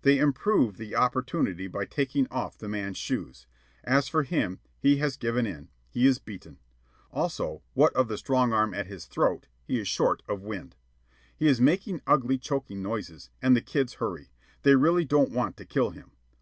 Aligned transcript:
They 0.00 0.18
improve 0.18 0.78
the 0.78 0.94
opportunity 0.96 1.66
by 1.66 1.84
taking 1.84 2.26
off 2.30 2.56
the 2.56 2.66
man's 2.66 2.96
shoes. 2.96 3.46
As 3.84 4.08
for 4.08 4.22
him, 4.22 4.58
he 4.78 4.96
has 5.00 5.18
given 5.18 5.44
in. 5.46 5.68
He 5.90 6.06
is 6.06 6.18
beaten. 6.18 6.56
Also, 7.12 7.62
what 7.74 7.92
of 7.92 8.08
the 8.08 8.16
strong 8.16 8.54
arm 8.54 8.72
at 8.72 8.86
his 8.86 9.04
throat, 9.04 9.48
he 9.66 9.78
is 9.78 9.86
short 9.86 10.22
of 10.26 10.40
wind. 10.40 10.76
He 11.36 11.46
is 11.46 11.60
making 11.60 12.00
ugly 12.06 12.38
choking 12.38 12.82
noises, 12.82 13.28
and 13.42 13.54
the 13.54 13.60
kids 13.60 13.92
hurry. 13.96 14.30
They 14.62 14.74
really 14.76 15.04
don't 15.04 15.32
want 15.32 15.58
to 15.58 15.66
kill 15.66 15.90
him. 15.90 16.12